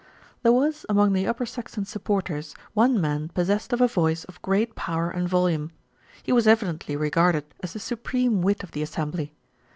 There 0.41 0.51
was 0.51 0.83
among 0.89 1.13
the 1.13 1.27
Upper 1.27 1.45
Saxton 1.45 1.85
supporters 1.85 2.55
one 2.73 2.99
man 2.99 3.29
possessed 3.29 3.71
of 3.71 3.81
a 3.81 3.87
voice 3.87 4.23
of 4.23 4.41
great 4.41 4.73
power 4.73 5.11
and 5.11 5.29
volume. 5.29 5.69
He 6.23 6.31
was 6.31 6.47
evidently 6.47 6.95
regarded 6.95 7.45
as 7.61 7.73
the 7.73 7.79
supreme 7.79 8.41
wit 8.41 8.63
of 8.63 8.71
the 8.71 8.81
assembly. 8.81 9.35